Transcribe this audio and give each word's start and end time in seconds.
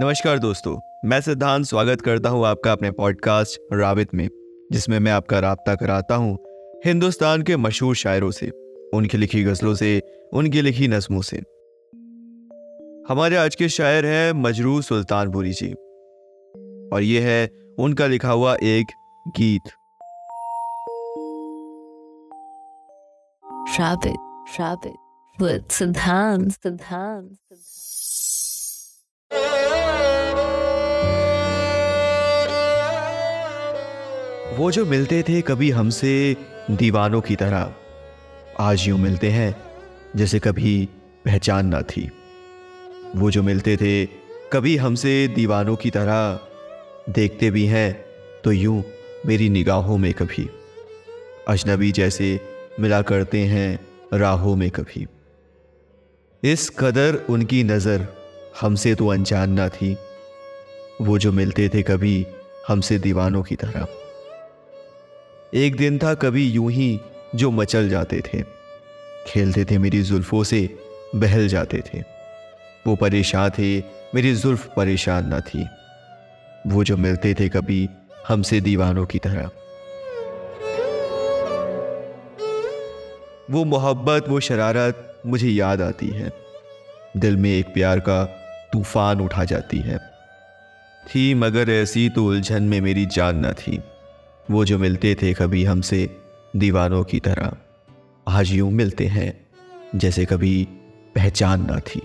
नमस्कार 0.00 0.38
दोस्तों 0.38 1.08
मैं 1.08 1.20
सिद्धांत 1.20 1.66
स्वागत 1.66 2.00
करता 2.00 2.28
हूँ 2.28 2.46
आपका 2.46 2.72
अपने 2.72 2.90
पॉडकास्ट 2.90 3.60
रावित 3.72 4.14
में 4.14 4.28
जिसमें 4.72 4.98
मैं 4.98 5.12
आपका 5.12 5.38
रबता 5.38 5.74
कराता 5.74 6.14
हूँ 6.14 6.38
हिंदुस्तान 6.86 7.42
के 7.42 7.56
मशहूर 7.56 7.94
शायरों 7.94 8.30
से 8.30 8.50
उनकी 8.94 9.18
लिखी 9.18 9.44
गजलों 9.44 9.74
से 9.74 10.02
उनकी 10.32 10.62
लिखी 10.62 10.88
नज्मों 10.88 11.22
से। 11.22 11.36
हमारे 13.12 13.36
आज 13.36 13.54
के 13.54 13.68
शायर 13.68 14.06
हैं 14.06 14.32
मजरू 14.32 14.82
सुल्तानपुरी 14.82 15.52
जी 15.52 15.72
और 16.88 17.02
ये 17.02 17.20
है 17.20 17.50
उनका 17.78 18.06
लिखा 18.06 18.30
हुआ 18.30 18.56
एक 18.62 18.86
गीत। 19.28 19.62
Rabbit, 23.78 24.18
rabbit, 24.58 24.98
Siddhant, 25.70 26.50
Siddhant, 26.50 27.28
वो 34.60 34.70
जो 34.70 34.84
मिलते 34.86 35.22
थे 35.22 35.40
कभी 35.40 35.70
हमसे 35.70 36.36
दीवानों 36.70 37.20
की 37.20 37.34
तरह, 37.36 37.72
आज 38.60 38.82
यूँ 38.88 38.98
मिलते 38.98 39.28
हैं, 39.30 39.54
जैसे 40.16 40.38
कभी 40.38 40.88
पहचान 41.24 41.66
ना 41.66 41.80
थी। 41.82 42.02
वो 43.16 43.30
जो 43.30 43.42
मिलते 43.42 43.76
थे 43.76 44.04
कभी 44.52 44.76
हमसे 44.76 45.12
दीवानों 45.28 45.76
की 45.76 45.90
तरह, 45.90 46.40
देखते 47.08 47.50
भी 47.50 47.64
हैं 47.66 47.92
तो 48.44 48.52
यूँ 48.52 48.82
मेरी 49.26 49.48
निगाहों 49.48 49.96
में 49.98 50.12
कभी। 50.12 50.48
अजनबी 51.48 51.90
जैसे 51.92 52.28
मिला 52.80 53.00
करते 53.02 53.40
हैं 53.44 54.18
राहों 54.18 54.54
में 54.56 54.70
कभी। 54.70 55.06
इस 56.42 56.68
कदर 56.78 57.20
उनकी 57.30 57.62
नज़र 57.64 58.06
हमसे 58.60 58.94
तो 58.94 59.08
अनजान 59.08 59.52
ना 59.52 59.68
थी। 59.70 59.96
वो 61.00 61.18
जो 61.18 61.32
मिलते 61.32 61.68
थे 61.68 61.82
कभी 61.82 62.26
हमसे 62.68 62.98
दीवानों 62.98 63.42
की 63.42 63.56
तरह। 63.56 63.88
एक 65.54 65.76
दिन 65.76 65.98
था 65.98 66.14
कभी 66.14 66.50
यूँ 66.50 66.70
ही 66.70 67.00
जो 67.34 67.50
मचल 67.50 67.88
जाते 67.88 68.20
थे। 68.20 68.42
खेलते 69.26 69.64
थे 69.64 69.78
मेरी 69.78 70.02
जुल्फों 70.02 70.44
से, 70.44 70.78
बहल 71.14 71.48
जाते 71.48 71.78
थे। 71.78 72.00
वो 72.86 72.96
परेशान 72.96 73.50
थे, 73.50 73.78
मेरी 74.14 74.34
जुल्फ 74.34 74.74
परेशान 74.76 75.34
न 75.34 75.40
थी। 75.40 75.66
वो 76.66 76.84
जो 76.84 76.96
मिलते 76.96 77.34
थे 77.34 77.48
कभी 77.48 77.88
हमसे 78.28 78.60
दीवानों 78.60 79.06
की 79.06 79.18
तरह। 79.18 79.50
वो 83.50 83.64
मोहब्बत, 83.64 84.28
वो 84.28 84.40
शरारत 84.40 85.20
मुझे 85.26 85.48
याद 85.48 85.82
आती 85.82 86.08
है। 86.08 86.32
दिल 87.16 87.36
में 87.36 87.50
एक 87.50 87.66
प्यार 87.66 88.00
का 88.00 88.24
तूफ़ान 88.72 89.20
उठा 89.20 89.44
जाती 89.44 89.78
है। 89.78 89.98
थी 91.06 91.34
मगर 91.34 91.70
ऐसी 91.70 92.08
तो 92.08 92.26
उलझन 92.26 92.62
में 92.62 92.80
मेरी 92.80 93.06
जान 93.06 93.46
न 93.46 93.52
थी। 93.52 93.80
वो 94.50 94.64
जो 94.64 94.78
मिलते 94.78 95.14
थे 95.14 95.32
कभी 95.34 95.64
हमसे 95.64 96.16
दीवारों 96.56 97.04
की 97.04 97.20
तरह, 97.20 97.52
आज 98.28 98.50
यूँ 98.52 98.70
मिलते 98.70 99.06
हैं 99.06 99.46
जैसे 99.94 100.24
कभी 100.24 100.68
पहचान 101.14 101.66
ना 101.66 101.78
थी। 101.80 102.00